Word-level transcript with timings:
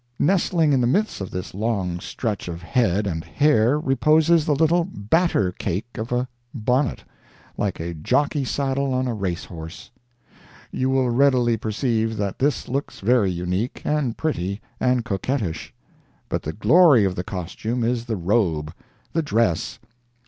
Nestling 0.17 0.73
in 0.73 0.81
the 0.81 0.87
midst 0.87 1.21
of 1.21 1.29
this 1.29 1.53
long 1.53 1.99
stretch 1.99 2.47
of 2.47 2.63
head 2.63 3.05
and 3.05 3.23
hair 3.23 3.79
reposes 3.79 4.47
the 4.47 4.55
little 4.55 4.83
batter 4.83 5.51
cake 5.51 5.85
of 5.95 6.11
a 6.11 6.27
bonnet, 6.55 7.03
like 7.55 7.79
a 7.79 7.93
jockey 7.93 8.43
saddle 8.43 8.95
on 8.95 9.07
a 9.07 9.13
race 9.13 9.45
horse. 9.45 9.91
You 10.71 10.89
will 10.89 11.11
readily 11.11 11.55
perceive 11.55 12.17
that 12.17 12.39
this 12.39 12.67
looks 12.67 12.99
very 12.99 13.29
unique, 13.29 13.83
and 13.85 14.17
pretty, 14.17 14.59
and 14.79 15.05
coquettish. 15.05 15.71
But 16.29 16.41
the 16.41 16.53
glory 16.53 17.05
of 17.05 17.13
the 17.13 17.23
costume 17.23 17.83
is 17.83 18.05
the 18.05 18.17
robe—the 18.17 19.21
dress. 19.21 19.77